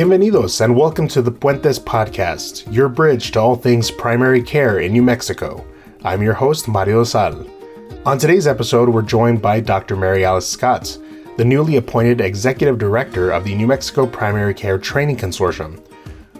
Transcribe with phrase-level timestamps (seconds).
[0.00, 4.92] Bienvenidos and welcome to the Puentes Podcast, your bridge to all things primary care in
[4.92, 5.62] New Mexico.
[6.02, 7.46] I'm your host, Mario Sal.
[8.06, 9.96] On today's episode, we're joined by Dr.
[9.96, 10.96] Mary Alice Scott,
[11.36, 15.78] the newly appointed Executive Director of the New Mexico Primary Care Training Consortium.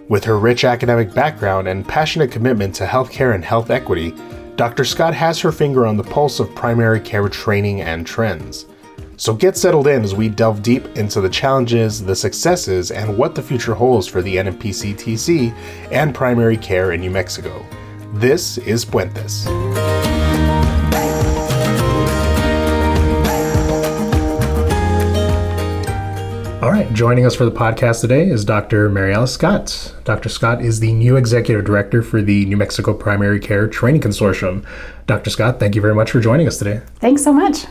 [0.08, 4.14] With her rich academic background and passionate commitment to healthcare and health equity,
[4.56, 4.86] Dr.
[4.86, 8.64] Scott has her finger on the pulse of primary care training and trends.
[9.20, 13.34] So get settled in as we delve deep into the challenges, the successes, and what
[13.34, 15.54] the future holds for the NMPCTC
[15.92, 17.62] and primary care in New Mexico.
[18.14, 19.46] This is Puentes.
[26.62, 28.88] All right, joining us for the podcast today is Dr.
[28.88, 29.94] Mary Alice Scott.
[30.04, 30.30] Dr.
[30.30, 34.64] Scott is the new executive director for the New Mexico Primary Care Training Consortium.
[35.06, 35.28] Dr.
[35.28, 36.80] Scott, thank you very much for joining us today.
[37.00, 37.66] Thanks so much.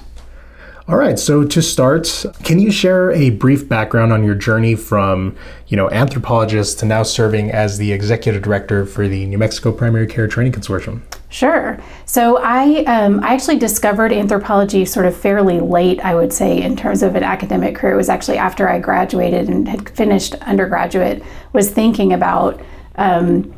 [0.89, 1.19] All right.
[1.19, 5.35] So to start, can you share a brief background on your journey from,
[5.67, 10.07] you know, anthropologist to now serving as the executive director for the New Mexico Primary
[10.07, 11.01] Care Training Consortium?
[11.29, 11.79] Sure.
[12.07, 16.75] So I um, I actually discovered anthropology sort of fairly late, I would say, in
[16.75, 17.93] terms of an academic career.
[17.93, 21.21] It was actually after I graduated and had finished undergraduate.
[21.53, 22.59] Was thinking about.
[22.95, 23.53] Um,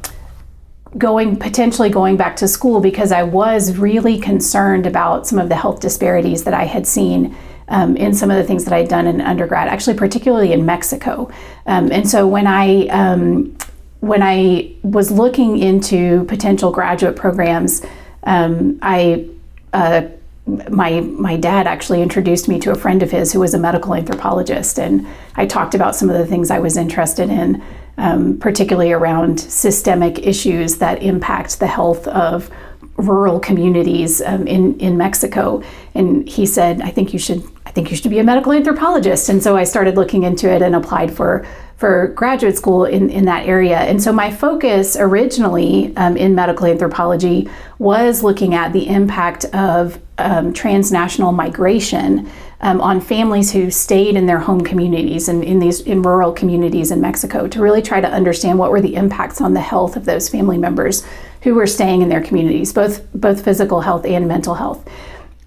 [0.98, 5.56] going potentially going back to school because I was really concerned about some of the
[5.56, 7.36] health disparities that I had seen
[7.70, 11.32] um, in some of the things that I'd done in undergrad, actually particularly in Mexico.
[11.66, 13.56] Um, and so when I um,
[14.02, 17.86] when I was looking into potential graduate programs,
[18.24, 19.28] um, I
[19.72, 20.04] uh,
[20.70, 23.96] my my dad actually introduced me to a friend of his who was a medical
[23.96, 27.64] anthropologist, and I talked about some of the things I was interested in
[28.02, 32.50] um, particularly around systemic issues that impact the health of
[32.98, 35.64] rural communities um, in in Mexico.
[35.94, 37.44] And he said, "I think you should.
[37.72, 40.62] I think you should be a medical anthropologist." And so I started looking into it
[40.62, 41.46] and applied for
[41.78, 43.80] for graduate school in, in that area.
[43.80, 47.50] And so my focus originally um, in medical anthropology
[47.80, 54.28] was looking at the impact of um, transnational migration um, on families who stayed in
[54.28, 58.08] their home communities and in these in rural communities in Mexico to really try to
[58.08, 61.04] understand what were the impacts on the health of those family members
[61.42, 64.88] who were staying in their communities, both both physical health and mental health.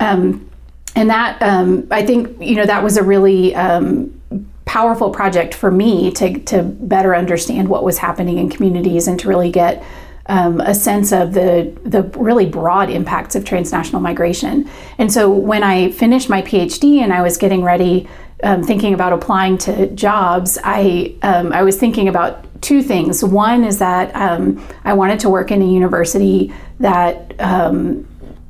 [0.01, 0.51] Um,
[0.97, 4.21] and that um, I think you know that was a really um,
[4.65, 9.29] powerful project for me to to better understand what was happening in communities and to
[9.29, 9.83] really get
[10.27, 14.69] um, a sense of the the really broad impacts of transnational migration.
[14.99, 18.09] And so when I finished my PhD and I was getting ready,
[18.43, 23.23] um, thinking about applying to jobs, I um, I was thinking about two things.
[23.23, 27.39] One is that um, I wanted to work in a university that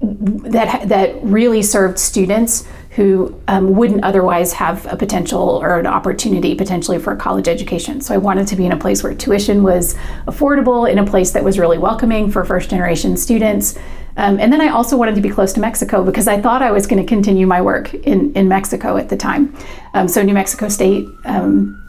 [0.04, 6.54] that that really served students who um, wouldn't otherwise have a potential or an opportunity
[6.54, 8.00] potentially for a college education.
[8.00, 9.94] So I wanted to be in a place where tuition was
[10.28, 13.76] affordable, in a place that was really welcoming for first generation students.
[14.16, 16.70] Um, and then I also wanted to be close to Mexico because I thought I
[16.70, 19.56] was going to continue my work in, in Mexico at the time.
[19.94, 21.84] Um, so New Mexico State um,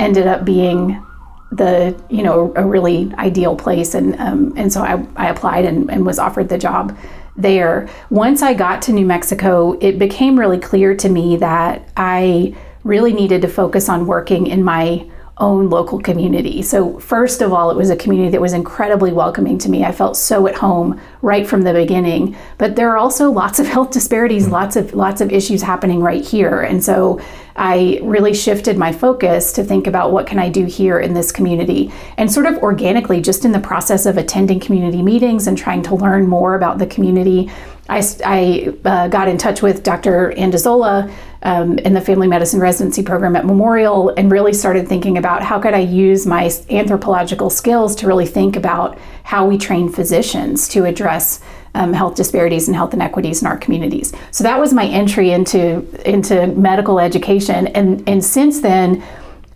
[0.00, 1.04] ended up being
[1.50, 5.90] the you know a really ideal place and um, and so I, I applied and,
[5.90, 6.96] and was offered the job
[7.38, 7.88] there.
[8.10, 12.54] Once I got to New Mexico, it became really clear to me that I
[12.84, 15.06] really needed to focus on working in my
[15.40, 16.62] own local community.
[16.62, 19.84] So, first of all, it was a community that was incredibly welcoming to me.
[19.84, 22.36] I felt so at home right from the beginning.
[22.58, 24.52] But there are also lots of health disparities, mm-hmm.
[24.52, 26.62] lots of lots of issues happening right here.
[26.62, 27.20] And so
[27.56, 31.32] I really shifted my focus to think about what can I do here in this
[31.32, 31.92] community.
[32.16, 35.94] And sort of organically, just in the process of attending community meetings and trying to
[35.94, 37.50] learn more about the community,
[37.88, 40.36] I, I uh, got in touch with Dr.
[40.38, 41.10] Andazola
[41.42, 45.58] um, in the family medicine residency program at Memorial and really started thinking about how
[45.58, 50.84] could I use my anthropological skills to really think about how we train physicians to
[50.84, 51.40] address
[51.74, 54.12] um, health disparities and health inequities in our communities.
[54.32, 59.02] So that was my entry into into medical education, and and since then,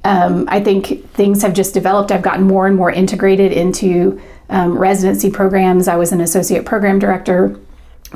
[0.04, 2.12] um, I think things have just developed.
[2.12, 4.20] I've gotten more and more integrated into
[4.50, 5.88] um, residency programs.
[5.88, 7.58] I was an associate program director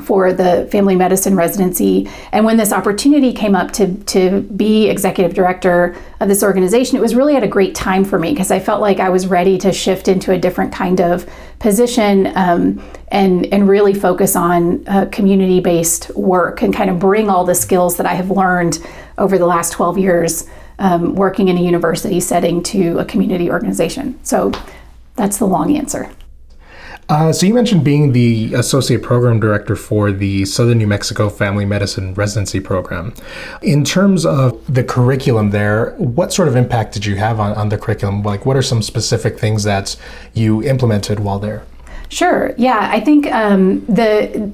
[0.01, 2.09] for the family medicine residency.
[2.31, 7.01] And when this opportunity came up to, to be executive director of this organization, it
[7.01, 9.57] was really at a great time for me because I felt like I was ready
[9.59, 11.29] to shift into a different kind of
[11.59, 17.29] position um, and, and really focus on uh, community based work and kind of bring
[17.29, 18.85] all the skills that I have learned
[19.17, 20.47] over the last 12 years
[20.79, 24.19] um, working in a university setting to a community organization.
[24.23, 24.51] So
[25.15, 26.11] that's the long answer.
[27.09, 31.63] Uh, so you mentioned being the associate program director for the Southern New Mexico Family
[31.63, 33.13] Medicine Residency Program.
[33.61, 37.69] In terms of the curriculum there, what sort of impact did you have on, on
[37.69, 38.23] the curriculum?
[38.23, 39.95] Like, what are some specific things that
[40.33, 41.63] you implemented while there?
[42.09, 42.53] Sure.
[42.57, 44.51] Yeah, I think um, the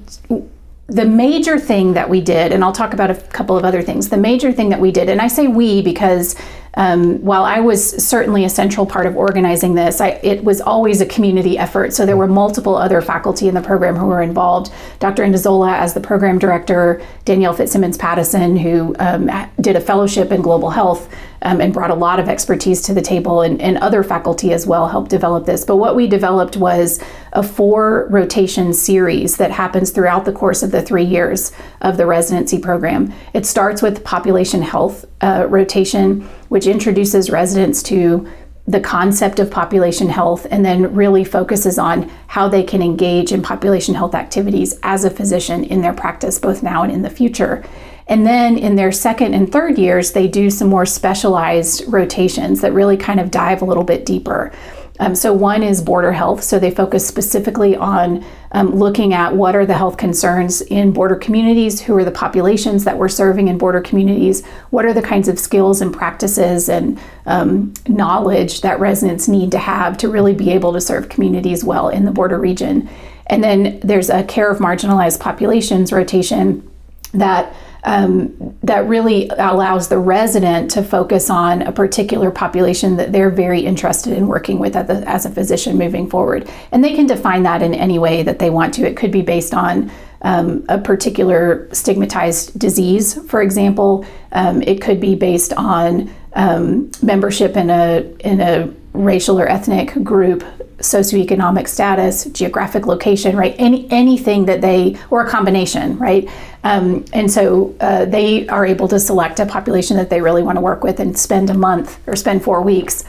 [0.88, 4.10] the major thing that we did, and I'll talk about a couple of other things.
[4.10, 6.36] The major thing that we did, and I say we because
[6.76, 11.02] um, while I was certainly a central part of organizing this, I, it was always
[11.02, 11.94] a community effort.
[11.94, 14.72] So there were multiple other faculty in the program who were involved.
[15.00, 15.24] Dr.
[15.24, 19.30] Andazola as the program director, Danielle Fitzsimmons Pattison, who um,
[19.62, 23.02] did a fellowship in global health um, and brought a lot of expertise to the
[23.02, 25.64] table, and, and other faculty as well helped develop this.
[25.64, 27.02] But what we developed was
[27.34, 31.52] a four rotation series that happens throughout the course of the three years
[31.82, 33.14] of the residency program.
[33.34, 38.28] It starts with population health uh, rotation, which introduces residents to
[38.66, 43.42] the concept of population health and then really focuses on how they can engage in
[43.42, 47.64] population health activities as a physician in their practice, both now and in the future.
[48.08, 52.74] And then in their second and third years, they do some more specialized rotations that
[52.74, 54.52] really kind of dive a little bit deeper.
[55.00, 56.44] Um, so, one is border health.
[56.44, 61.16] So, they focus specifically on um, looking at what are the health concerns in border
[61.16, 65.28] communities, who are the populations that we're serving in border communities, what are the kinds
[65.28, 70.52] of skills and practices and um, knowledge that residents need to have to really be
[70.52, 72.88] able to serve communities well in the border region.
[73.28, 76.70] And then there's a care of marginalized populations rotation
[77.14, 77.56] that
[77.86, 83.62] um, that really allows the resident to focus on a particular population that they're very
[83.62, 86.50] interested in working with as a physician moving forward.
[86.72, 88.88] And they can define that in any way that they want to.
[88.88, 89.92] It could be based on
[90.22, 94.06] um, a particular stigmatized disease, for example.
[94.32, 99.94] Um, it could be based on um, membership in a in a racial or ethnic
[100.04, 100.44] group
[100.84, 103.56] socioeconomic status, geographic location, right?
[103.58, 106.30] Any anything that they or a combination, right?
[106.64, 110.58] Um, and so uh, they are able to select a population that they really want
[110.58, 113.06] to work with and spend a month or spend four weeks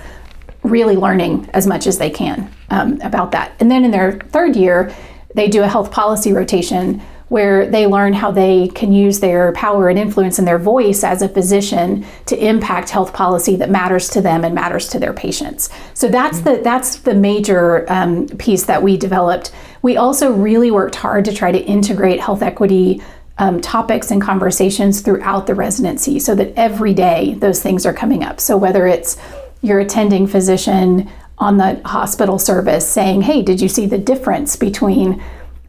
[0.63, 3.53] really learning as much as they can um, about that.
[3.61, 4.95] And then in their third year,
[5.35, 9.89] they do a health policy rotation where they learn how they can use their power
[9.89, 14.21] and influence and their voice as a physician to impact health policy that matters to
[14.21, 15.71] them and matters to their patients.
[15.95, 19.53] So that's the that's the major um, piece that we developed.
[19.83, 23.03] We also really worked hard to try to integrate health equity
[23.39, 28.23] um, topics and conversations throughout the residency so that every day those things are coming
[28.23, 28.39] up.
[28.39, 29.17] So whether it's
[29.61, 35.21] your attending physician on the hospital service saying, hey, did you see the difference between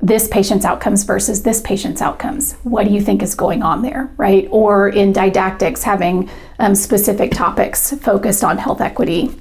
[0.05, 2.53] this patient's outcomes versus this patient's outcomes.
[2.63, 4.47] What do you think is going on there, right?
[4.51, 6.29] Or in didactics, having
[6.59, 9.31] um, specific topics focused on health equity.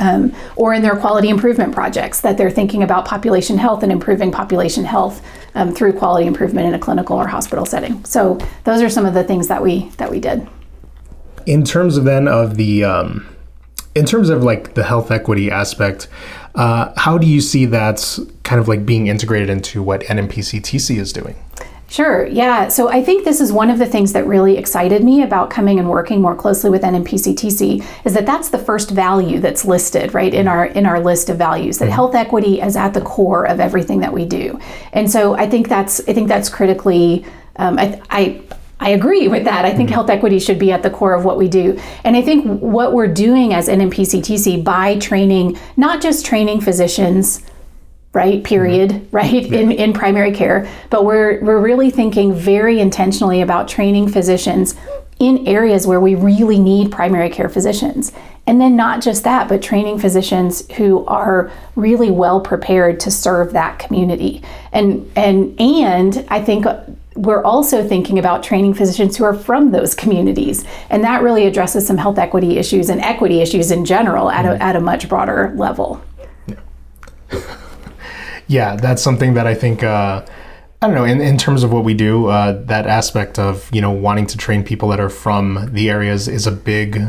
[0.00, 4.32] Um, or in their quality improvement projects that they're thinking about population health and improving
[4.32, 5.24] population health
[5.54, 8.04] um, through quality improvement in a clinical or hospital setting.
[8.04, 10.48] So those are some of the things that we that we did.
[11.46, 13.24] In terms of then of the um,
[13.94, 16.08] in terms of like the health equity aspect,
[16.56, 21.12] uh, how do you see that kind of like being integrated into what NMPCTC is
[21.12, 21.36] doing?
[21.88, 22.68] Sure, yeah.
[22.68, 25.78] So I think this is one of the things that really excited me about coming
[25.78, 30.32] and working more closely with NMPCTC is that that's the first value that's listed right
[30.32, 31.94] in our in our list of values that mm-hmm.
[31.94, 34.58] health equity is at the core of everything that we do.
[34.92, 37.24] And so I think that's I think that's critically
[37.56, 38.42] um, I, I
[38.80, 39.64] I agree with that.
[39.64, 39.94] I think mm-hmm.
[39.94, 41.78] health equity should be at the core of what we do.
[42.02, 47.40] And I think what we're doing as NMPCTC by training, not just training physicians,
[48.14, 49.16] right, period, mm-hmm.
[49.16, 54.74] right, in, in primary care, but we're, we're really thinking very intentionally about training physicians
[55.18, 58.12] in areas where we really need primary care physicians.
[58.46, 63.52] And then not just that, but training physicians who are really well prepared to serve
[63.52, 64.42] that community.
[64.72, 66.66] And and and I think
[67.16, 70.64] we're also thinking about training physicians who are from those communities.
[70.90, 74.48] And that really addresses some health equity issues and equity issues in general at, a,
[74.48, 74.62] mm-hmm.
[74.62, 76.02] at a much broader level.
[76.46, 76.56] Yeah,
[78.46, 79.82] yeah that's something that I think.
[79.82, 80.24] Uh,
[80.82, 81.04] I don't know.
[81.04, 84.36] In, in terms of what we do, uh, that aspect of you know wanting to
[84.36, 87.02] train people that are from the areas is a big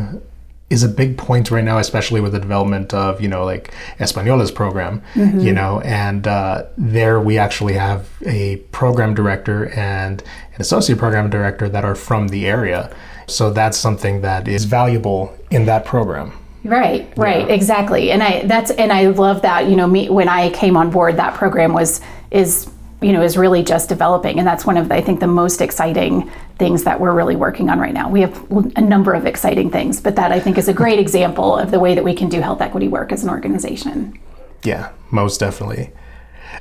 [0.70, 4.52] is a big point right now, especially with the development of you know like Española's
[4.52, 5.40] program, mm-hmm.
[5.40, 11.30] you know, and uh, there we actually have a program director and an associate program
[11.30, 12.96] director that are from the area,
[13.28, 16.32] so that's something that is valuable in that program.
[16.66, 17.54] Right, right, yeah.
[17.54, 20.90] exactly, and I that's and I love that you know me when I came on
[20.90, 22.70] board that program was is
[23.02, 24.40] you know is really just developing.
[24.40, 27.70] And that's one of the, i think the most exciting things that we're really working
[27.70, 28.10] on right now.
[28.10, 31.56] We have a number of exciting things but that i think is a great example
[31.56, 34.20] of the way that we can do health equity work as an organization.
[34.64, 35.92] Yeah most definitely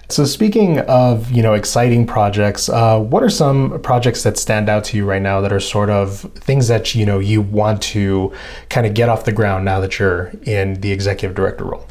[0.08, 4.84] So speaking of you know exciting projects, uh, what are some projects that stand out
[4.84, 8.32] to you right now that are sort of things that you know you want to
[8.68, 11.86] kind of get off the ground now that you're in the executive director role?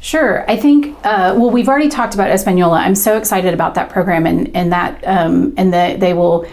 [0.00, 0.48] Sure.
[0.48, 2.78] I think, uh, well, we've already talked about Espanola.
[2.78, 6.46] I'm so excited about that program and, and that, um, and the, they will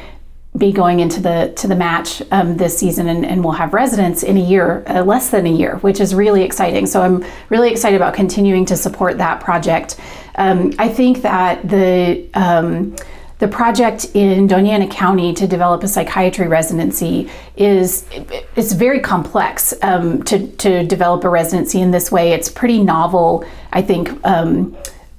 [0.57, 4.21] be going into the to the match um, this season, and, and, we'll have residents
[4.21, 6.85] in a year, uh, less than a year, which is really exciting.
[6.85, 9.99] So I'm really excited about continuing to support that project.
[10.35, 12.95] Um, I think that the um,
[13.39, 18.07] the project in Doña Ana County to develop a psychiatry residency is
[18.55, 22.31] it's very complex um, to to develop a residency in this way.
[22.31, 24.77] It's pretty novel, I think um,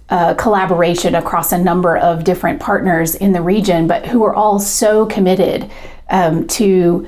[0.08, 4.58] uh, collaboration across a number of different partners in the region, but who are all
[4.58, 5.70] so committed
[6.10, 7.06] um, to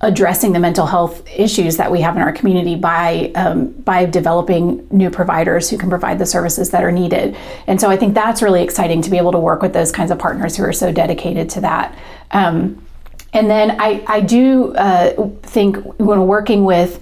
[0.00, 4.86] addressing the mental health issues that we have in our community by um, by developing
[4.90, 7.36] new providers who can provide the services that are needed.
[7.66, 10.10] And so I think that's really exciting to be able to work with those kinds
[10.10, 11.98] of partners who are so dedicated to that.
[12.30, 12.84] Um,
[13.32, 17.00] and then I, I do uh, think when working with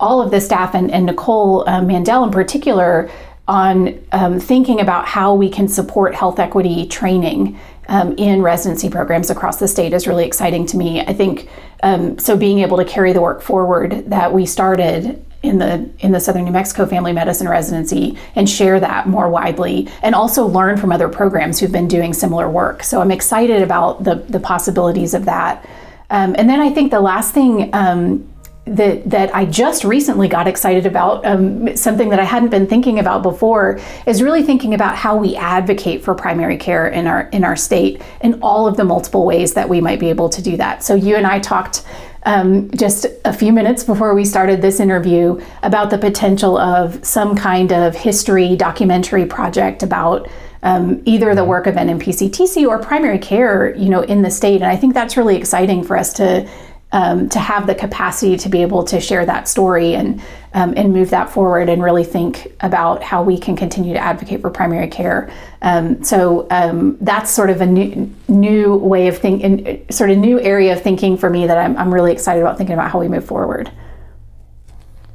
[0.00, 3.10] all of the staff and, and Nicole uh, Mandel in particular,
[3.52, 9.28] on um, thinking about how we can support health equity training um, in residency programs
[9.28, 11.02] across the state is really exciting to me.
[11.02, 11.50] I think
[11.82, 12.34] um, so.
[12.34, 16.44] Being able to carry the work forward that we started in the in the Southern
[16.44, 21.08] New Mexico Family Medicine residency and share that more widely, and also learn from other
[21.08, 22.82] programs who've been doing similar work.
[22.82, 25.68] So I'm excited about the the possibilities of that.
[26.08, 28.31] Um, and then I think the last thing um,
[28.64, 33.00] that that I just recently got excited about um, something that I hadn't been thinking
[33.00, 37.42] about before is really thinking about how we advocate for primary care in our in
[37.42, 40.56] our state and all of the multiple ways that we might be able to do
[40.58, 40.84] that.
[40.84, 41.84] So you and I talked
[42.24, 47.34] um, just a few minutes before we started this interview about the potential of some
[47.34, 50.28] kind of history documentary project about
[50.62, 54.62] um, either the work of NMPCTC or primary care, you know, in the state.
[54.62, 56.48] And I think that's really exciting for us to
[56.92, 60.22] um, to have the capacity to be able to share that story and
[60.54, 64.42] um, and move that forward and really think about how we can continue to advocate
[64.42, 65.32] for primary care.
[65.62, 70.38] Um, so um, that's sort of a new new way of thinking, sort of new
[70.40, 73.08] area of thinking for me that I'm, I'm really excited about thinking about how we
[73.08, 73.70] move forward.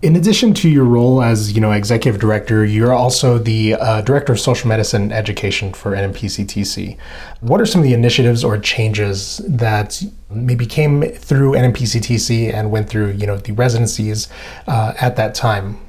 [0.04, 4.34] In addition to your role as you know executive director, you're also the uh, director
[4.34, 6.98] of social medicine education for NMPCTC.
[7.42, 12.90] What are some of the initiatives or changes that maybe came through NMPCTC and went
[12.90, 14.28] through you know the residencies
[14.68, 15.80] uh, at that time?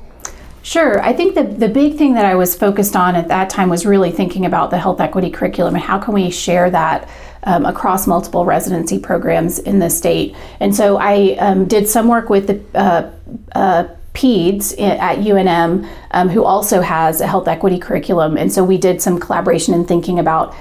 [0.63, 1.03] Sure.
[1.03, 3.85] I think the, the big thing that I was focused on at that time was
[3.85, 7.09] really thinking about the health equity curriculum and how can we share that
[7.45, 10.35] um, across multiple residency programs in the state.
[10.61, 13.11] And so I um, did some work with the uh,
[13.55, 18.37] uh, PEDS at UNM, um, who also has a health equity curriculum.
[18.37, 20.55] And so we did some collaboration in thinking about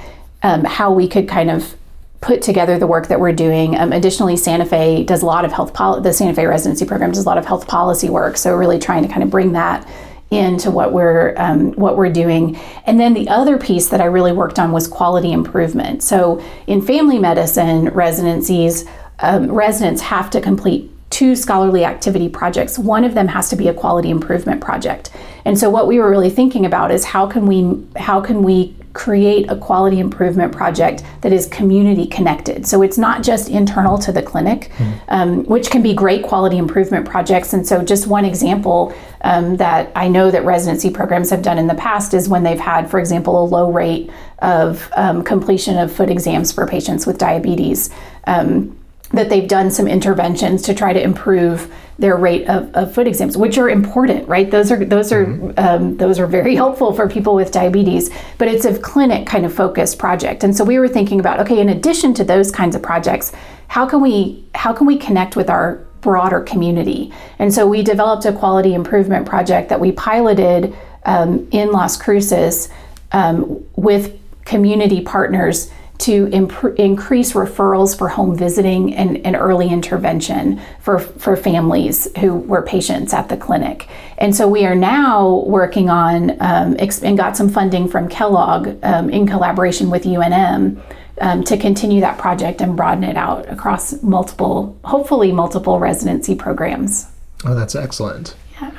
[0.43, 1.75] um, how we could kind of
[2.21, 3.77] put together the work that we're doing.
[3.77, 7.11] Um, additionally, Santa Fe does a lot of health, policy, the Santa Fe residency program
[7.11, 8.37] does a lot of health policy work.
[8.37, 9.87] So really trying to kind of bring that
[10.29, 12.57] into what we're um, what we're doing.
[12.85, 16.03] And then the other piece that I really worked on was quality improvement.
[16.03, 18.85] So in family medicine residencies,
[19.19, 22.77] um, residents have to complete two scholarly activity projects.
[22.77, 25.11] One of them has to be a quality improvement project.
[25.45, 28.75] And so what we were really thinking about is how can we how can we
[28.97, 32.65] create a quality improvement project that is community connected.
[32.65, 34.93] So it's not just internal to the clinic, mm-hmm.
[35.09, 37.53] um, which can be great quality improvement projects.
[37.53, 41.67] And so just one example um, that I know that residency programs have done in
[41.67, 44.09] the past is when they've had, for example, a low rate
[44.39, 47.91] of um, completion of foot exams for patients with diabetes.
[48.25, 48.76] Um,
[49.11, 53.37] that they've done some interventions to try to improve their rate of, of foot exams,
[53.37, 54.51] which are important, right?
[54.51, 55.57] Those are those are mm-hmm.
[55.57, 58.09] um, those are very helpful for people with diabetes.
[58.37, 61.59] But it's a clinic kind of focused project, and so we were thinking about okay,
[61.59, 63.31] in addition to those kinds of projects,
[63.69, 67.11] how can we how can we connect with our broader community?
[67.39, 72.69] And so we developed a quality improvement project that we piloted um, in Las Cruces
[73.11, 80.59] um, with community partners to imp- increase referrals for home visiting and, and, early intervention
[80.79, 83.87] for, for families who were patients at the clinic.
[84.17, 88.77] And so we are now working on um, ex- and got some funding from Kellogg
[88.83, 90.81] um, in collaboration with UNM
[91.21, 97.07] um, to continue that project and broaden it out across multiple, hopefully, multiple residency programs.
[97.45, 98.35] Oh, that's excellent.
[98.61, 98.71] Yeah.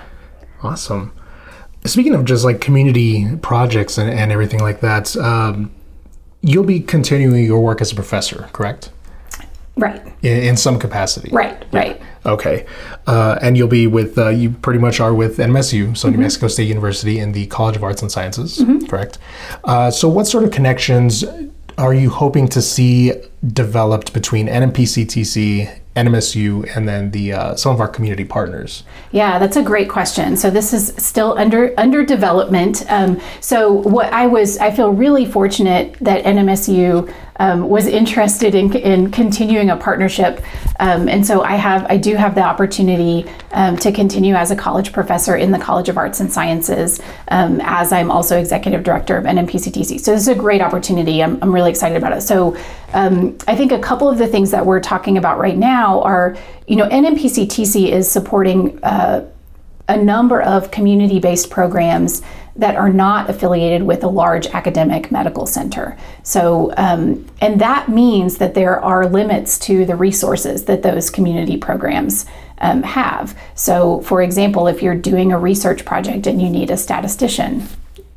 [0.62, 1.12] Awesome.
[1.84, 5.72] Speaking of just like community projects and, and everything like that, um,
[6.42, 8.90] you'll be continuing your work as a professor, correct?
[9.76, 10.04] Right.
[10.22, 11.30] in, in some capacity.
[11.32, 11.64] Right.
[11.72, 12.00] Right.
[12.26, 12.66] Okay.
[13.06, 16.48] Uh, and you'll be with, uh, you pretty much are with NMSU, so New Mexico
[16.48, 19.18] State University in the College of Arts and Sciences, correct?
[19.64, 21.24] Uh, so, what sort of connections
[21.78, 23.12] are you hoping to see
[23.46, 28.84] developed between NMPCTC, NMSU, and then the uh, some of our community partners?
[29.12, 30.36] Yeah, that's a great question.
[30.36, 32.84] So this is still under under development.
[32.88, 38.74] Um, so what I was, I feel really fortunate that NMSU um, was interested in,
[38.76, 40.42] in continuing a partnership,
[40.80, 44.56] um, and so I have, I do have the opportunity um, to continue as a
[44.56, 49.16] college professor in the College of Arts and Sciences, um, as I'm also executive director
[49.16, 50.00] of NMPCTC.
[50.00, 51.22] So this is a great opportunity.
[51.22, 52.22] I'm, I'm really excited about it.
[52.22, 52.56] So
[52.92, 56.36] um, I think a couple of the things that we're talking about right now are,
[56.66, 58.82] you know, NMPCTC is supporting.
[58.82, 59.28] Uh,
[59.88, 62.20] a number of community based programs
[62.56, 65.96] that are not affiliated with a large academic medical center.
[66.24, 71.56] So, um, and that means that there are limits to the resources that those community
[71.56, 72.26] programs
[72.58, 73.38] um, have.
[73.54, 77.68] So, for example, if you're doing a research project and you need a statistician,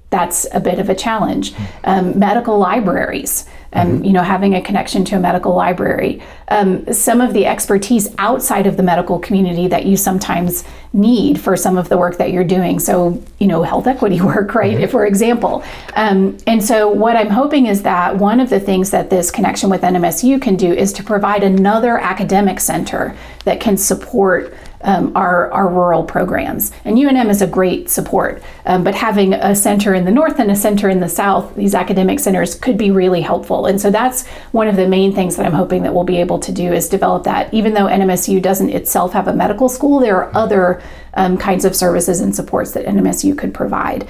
[0.10, 1.54] that's a bit of a challenge.
[1.84, 7.22] Um, medical libraries, um, you know, having a connection to a medical library, um, some
[7.22, 10.64] of the expertise outside of the medical community that you sometimes
[10.94, 12.80] need for some of the work that you're doing.
[12.80, 15.64] So, you know, health equity work, right, for example.
[15.96, 19.70] Um, and so, what I'm hoping is that one of the things that this connection
[19.70, 25.52] with NMSU can do is to provide another academic center that can support um, our,
[25.52, 26.72] our rural programs.
[26.86, 30.52] And UNM is a great support, um, but having a center in the north and
[30.52, 33.66] a center in the south, these academic centers could be really helpful.
[33.66, 36.40] And so that's one of the main things that I'm hoping that we'll be able
[36.40, 37.54] to do is develop that.
[37.54, 40.82] Even though NMSU doesn't itself have a medical school, there are other
[41.14, 44.08] um, kinds of services and supports that NMSU could provide.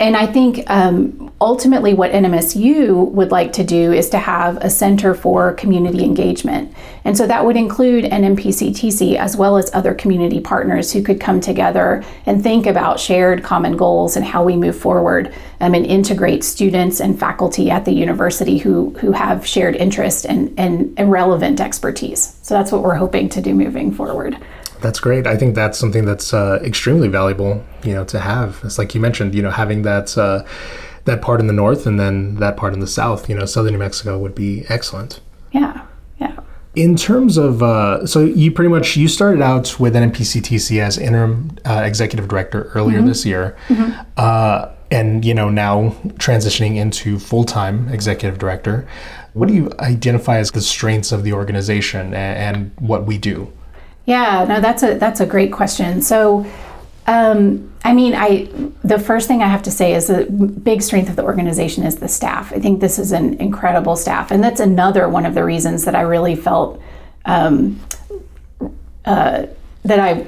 [0.00, 4.70] And I think um, ultimately what NMSU would like to do is to have a
[4.70, 6.74] center for community engagement.
[7.04, 11.38] And so that would include NMPCTC as well as other community partners who could come
[11.38, 16.44] together and think about shared common goals and how we move forward um, and integrate
[16.44, 21.60] students and faculty at the university who, who have shared interest and, and, and relevant
[21.60, 22.38] expertise.
[22.40, 24.38] So that's what we're hoping to do moving forward.
[24.80, 25.26] That's great.
[25.26, 28.60] I think that's something that's uh, extremely valuable, you know, to have.
[28.64, 30.44] It's like you mentioned, you know, having that uh,
[31.04, 33.28] that part in the north and then that part in the south.
[33.28, 35.20] You know, southern New Mexico would be excellent.
[35.52, 35.86] Yeah,
[36.18, 36.38] yeah.
[36.74, 41.56] In terms of, uh, so you pretty much you started out with NMPCTC as interim
[41.64, 43.56] uh, executive director earlier this year,
[44.16, 48.88] uh, and you know now transitioning into full time executive director.
[49.32, 53.52] What do you identify as the strengths of the organization and, and what we do?
[54.06, 56.02] Yeah, no, that's a that's a great question.
[56.02, 56.46] So,
[57.06, 58.48] um, I mean, I
[58.82, 61.96] the first thing I have to say is the big strength of the organization is
[61.96, 62.52] the staff.
[62.52, 65.94] I think this is an incredible staff, and that's another one of the reasons that
[65.94, 66.80] I really felt
[67.24, 67.80] um,
[69.04, 69.46] uh,
[69.84, 70.26] that I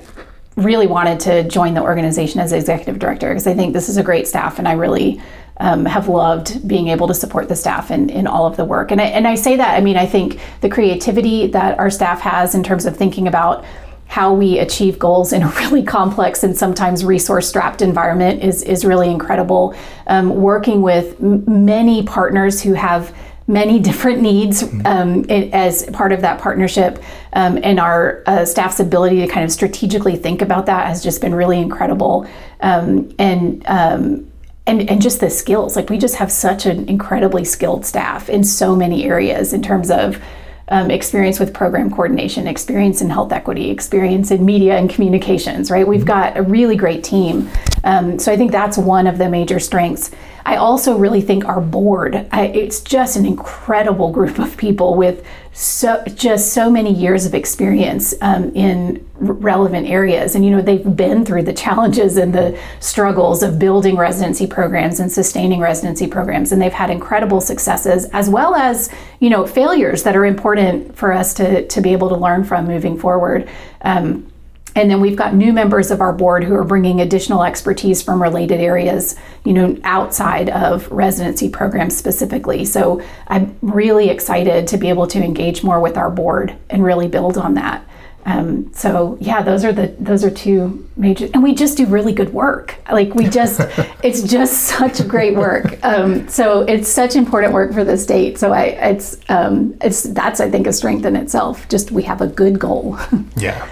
[0.57, 4.03] really wanted to join the organization as executive director because I think this is a
[4.03, 5.21] great staff, and I really
[5.63, 8.91] um, have loved being able to support the staff in, in all of the work.
[8.91, 12.21] And I, and I say that, I mean, I think the creativity that our staff
[12.21, 13.65] has in terms of thinking about
[14.09, 18.85] how we achieve goals in a really complex and sometimes resource strapped environment is, is
[18.85, 19.75] really incredible.
[20.09, 23.15] Um, working with m- many partners who have
[23.47, 27.01] many different needs um, it, as part of that partnership,
[27.35, 31.21] um, and our uh, staff's ability to kind of strategically think about that has just
[31.21, 32.27] been really incredible.
[32.61, 34.32] Um, and um,
[34.67, 38.45] and, and just the skills like we just have such an incredibly skilled staff in
[38.45, 40.23] so many areas in terms of
[40.69, 45.87] um, experience with program coordination experience in health equity experience in media and communications right?
[45.87, 47.51] We've got a really great team.
[47.85, 50.13] Um, so i think that's one of the major strengths
[50.45, 55.25] i also really think our board I, it's just an incredible group of people with
[55.55, 60.35] so just so many years of experience um, in r- relevant areas.
[60.35, 64.99] And you know they've been through the challenges and the struggles of building residency programs
[64.99, 66.53] and sustaining residency programs.
[66.53, 71.13] And they've had incredible successes as well as you know failures that are important for
[71.13, 73.49] us to to be able to learn from moving forward.
[73.83, 74.32] Um,
[74.75, 78.23] and then we've got new members of our board who are bringing additional expertise from
[78.23, 82.65] related areas, you know, outside of residency programs specifically.
[82.65, 87.09] So I'm really excited to be able to engage more with our board and really
[87.09, 87.87] build on that.
[88.25, 92.13] Um, so yeah, those are the those are two major, and we just do really
[92.13, 92.77] good work.
[92.91, 93.61] Like we just,
[94.03, 95.85] it's just such great work.
[95.85, 98.39] Um, so it's such important work for the state.
[98.39, 101.69] So I, it's um, it's that's I think a strength in itself.
[101.69, 102.99] Just we have a good goal.
[103.37, 103.67] Yeah,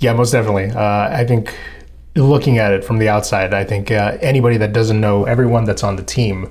[0.00, 0.70] yeah, most definitely.
[0.70, 1.56] Uh, I think
[2.14, 5.82] looking at it from the outside, I think uh, anybody that doesn't know everyone that's
[5.82, 6.50] on the team,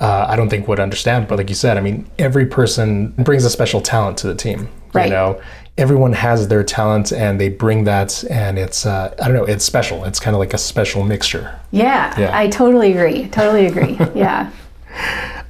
[0.00, 1.28] uh, I don't think would understand.
[1.28, 4.68] But like you said, I mean, every person brings a special talent to the team.
[4.92, 5.06] Right.
[5.06, 5.40] You know,
[5.76, 9.64] everyone has their talent and they bring that, and it's uh, I don't know, it's
[9.64, 10.04] special.
[10.04, 11.58] It's kind of like a special mixture.
[11.70, 12.36] Yeah, Yeah.
[12.36, 13.28] I totally agree.
[13.28, 13.98] Totally agree.
[14.14, 14.50] yeah.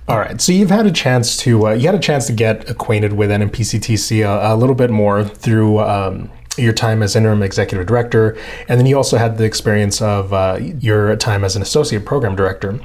[0.07, 2.69] All right, so you've had a chance to uh, you had a chance to get
[2.69, 7.87] acquainted with NMPCTC a, a little bit more through um, your time as interim executive
[7.87, 8.37] director,
[8.69, 12.37] and then you also had the experience of uh, your time as an associate program
[12.37, 12.81] director.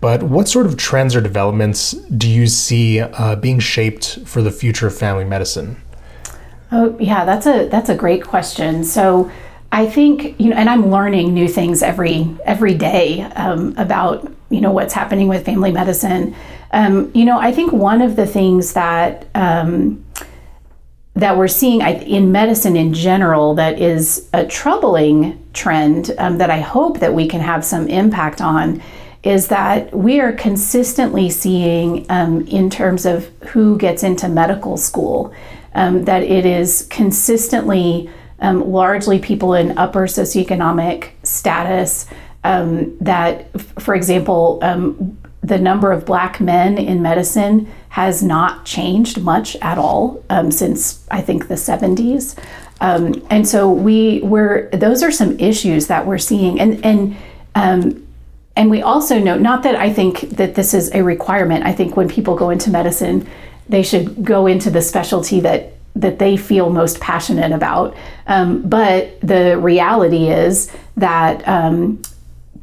[0.00, 4.50] But what sort of trends or developments do you see uh, being shaped for the
[4.50, 5.80] future of family medicine?
[6.72, 8.84] Oh, yeah, that's a that's a great question.
[8.84, 9.30] So,
[9.72, 14.60] I think you know, and I'm learning new things every every day um, about you
[14.60, 16.34] know what's happening with family medicine.
[16.72, 20.03] Um, you know, I think one of the things that um,
[21.16, 26.60] that we're seeing in medicine in general that is a troubling trend um, that I
[26.60, 28.82] hope that we can have some impact on
[29.22, 35.32] is that we are consistently seeing um, in terms of who gets into medical school
[35.74, 42.06] um, that it is consistently um, largely people in upper socioeconomic status
[42.42, 43.48] um, that
[43.80, 49.78] for example um, the number of black men in medicine has not changed much at
[49.78, 52.36] all um, since I think the 70s.
[52.80, 57.16] Um, and so we were those are some issues that we're seeing and and
[57.54, 58.04] um,
[58.56, 61.66] and we also know not that I think that this is a requirement.
[61.66, 63.28] I think when people go into medicine,
[63.68, 67.96] they should go into the specialty that that they feel most passionate about.
[68.26, 72.02] Um, but the reality is that um,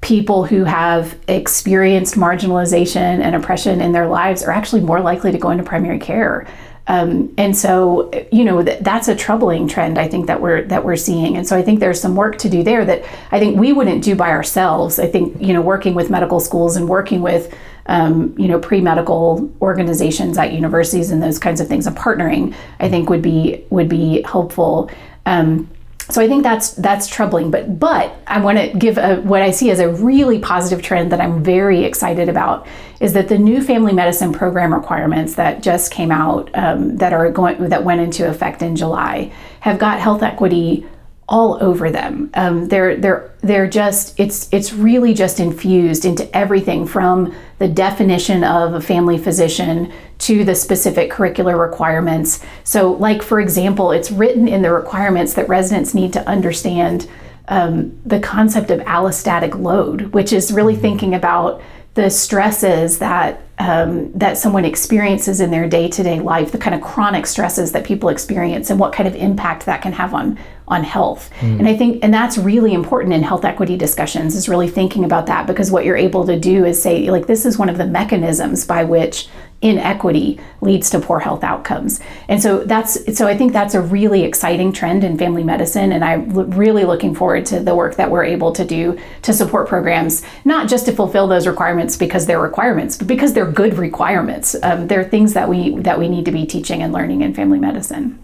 [0.02, 5.38] people who have experienced marginalization and oppression in their lives are actually more likely to
[5.38, 6.48] go into primary care.
[6.88, 10.00] Um, and so, you know, th- that's a troubling trend.
[10.00, 12.50] I think that we're that we're seeing, and so I think there's some work to
[12.50, 14.98] do there that I think we wouldn't do by ourselves.
[14.98, 19.52] I think you know, working with medical schools and working with um, you know pre-medical
[19.62, 23.88] organizations at universities and those kinds of things, and partnering, I think would be would
[23.88, 24.90] be helpful.
[25.28, 25.70] Um,
[26.12, 27.52] so I think that's that's troubling.
[27.52, 31.12] But but I want to give a, what I see as a really positive trend
[31.12, 32.67] that I'm very excited about
[33.00, 37.32] is that the new family medicine program requirements that just came out um, that are
[37.32, 40.86] going that went into effect in July have got health equity
[41.32, 42.30] all over them.
[42.34, 48.44] Um, they're they're they're just it's it's really just infused into everything from the definition
[48.44, 52.44] of a family physician to the specific curricular requirements.
[52.65, 57.10] So, like for example, it's written in the requirements that residents need to understand
[57.48, 61.62] um, the concept of allostatic load, which is really thinking about
[61.94, 67.28] the stresses that um, that someone experiences in their day-to-day life, the kind of chronic
[67.28, 70.38] stresses that people experience, and what kind of impact that can have on
[70.72, 71.30] on health.
[71.42, 75.26] And I think, and that's really important in health equity discussions, is really thinking about
[75.26, 77.86] that because what you're able to do is say, like, this is one of the
[77.86, 79.28] mechanisms by which
[79.62, 82.00] inequity leads to poor health outcomes.
[82.28, 86.04] And so that's so I think that's a really exciting trend in family medicine and
[86.04, 90.24] I'm really looking forward to the work that we're able to do to support programs
[90.46, 94.56] not just to fulfill those requirements because they're requirements but because they're good requirements.
[94.64, 97.60] Um, they're things that we that we need to be teaching and learning in family
[97.60, 98.18] medicine.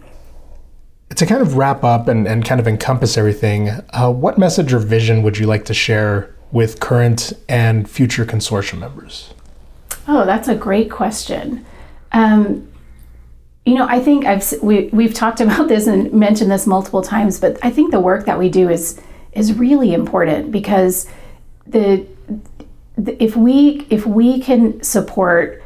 [1.18, 4.78] To kind of wrap up and, and kind of encompass everything, uh, what message or
[4.78, 9.34] vision would you like to share with current and future consortium members?
[10.08, 11.66] Oh, that's a great question.
[12.12, 12.72] Um,
[13.66, 17.40] you know, I think I've we we've talked about this and mentioned this multiple times,
[17.40, 19.02] but I think the work that we do is
[19.32, 21.08] is really important because
[21.66, 22.06] the,
[22.96, 25.64] the if we if we can support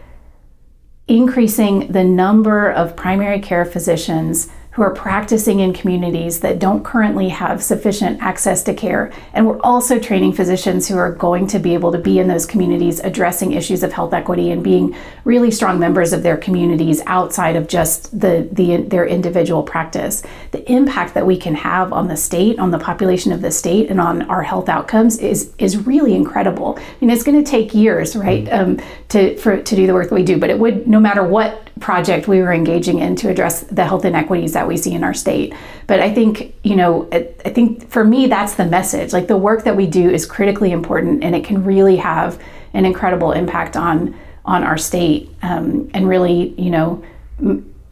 [1.08, 7.27] increasing the number of primary care physicians who are practicing in communities that don't currently
[7.27, 9.12] have sufficient access to care.
[9.34, 12.45] And we're also training physicians who are going to be able to be in those
[12.45, 17.57] communities addressing issues of health equity and being really strong members of their communities outside
[17.57, 20.23] of just the, the their individual practice.
[20.51, 23.89] The impact that we can have on the state, on the population of the state,
[23.89, 26.77] and on our health outcomes is is really incredible.
[26.79, 28.79] I mean, it's going to take years, right, um,
[29.10, 30.39] to for to do the work that we do.
[30.39, 34.06] But it would, no matter what project we were engaging in to address the health
[34.06, 35.54] inequities that we see in our state.
[35.88, 39.12] But I think, you know, I think for me, that's the message.
[39.12, 42.41] Like the work that we do is critically important and it can really have
[42.74, 47.04] an incredible impact on on our state um, and really, you know,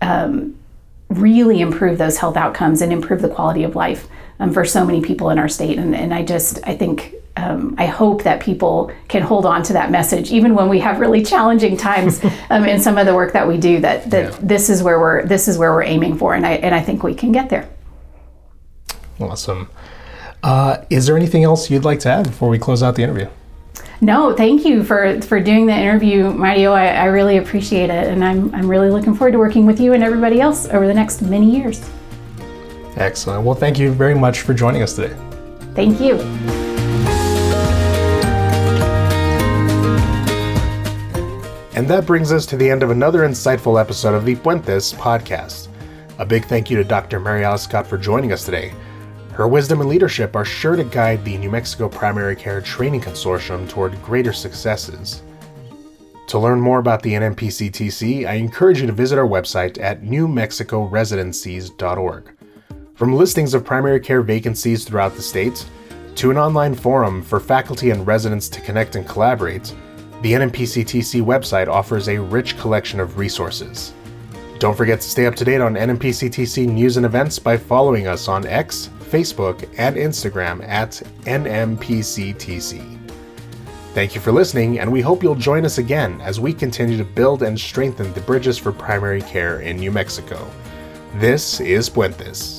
[0.01, 0.57] um,
[1.09, 4.07] really improve those health outcomes and improve the quality of life
[4.39, 5.77] um, for so many people in our state.
[5.77, 9.73] And, and I just, I think, um, I hope that people can hold on to
[9.73, 13.33] that message, even when we have really challenging times um, in some of the work
[13.33, 13.79] that we do.
[13.79, 14.39] That that Yeah.
[14.41, 17.03] this is where we're this is where we're aiming for, and I and I think
[17.03, 17.69] we can get there.
[19.19, 19.69] Awesome.
[20.41, 23.27] Uh, is there anything else you'd like to add before we close out the interview?
[24.01, 26.71] No, thank you for for doing the interview, Mario.
[26.71, 29.93] I, I really appreciate it, and I'm I'm really looking forward to working with you
[29.93, 31.81] and everybody else over the next many years.
[32.95, 33.45] Excellent.
[33.45, 35.15] Well, thank you very much for joining us today.
[35.75, 36.68] Thank you.
[41.79, 45.69] And that brings us to the end of another insightful episode of the Puentes podcast.
[46.17, 47.21] A big thank you to Dr.
[47.21, 48.73] Mary Alice Scott for joining us today.
[49.31, 53.69] Her wisdom and leadership are sure to guide the New Mexico Primary Care Training Consortium
[53.69, 55.23] toward greater successes.
[56.27, 62.31] To learn more about the NMPCTC, I encourage you to visit our website at newmexicoresidencies.org.
[62.93, 65.65] From listings of primary care vacancies throughout the state,
[66.15, 69.73] to an online forum for faculty and residents to connect and collaborate,
[70.21, 73.93] the NMPCTC website offers a rich collection of resources.
[74.59, 78.27] Don't forget to stay up to date on NMPCTC news and events by following us
[78.27, 82.99] on X, Facebook, and Instagram at NMPCTC.
[83.93, 87.05] Thank you for listening, and we hope you'll join us again as we continue to
[87.05, 90.45] build and strengthen the bridges for primary care in New Mexico.
[91.15, 92.58] This is Puentes.